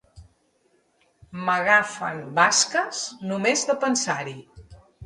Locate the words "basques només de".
2.41-3.79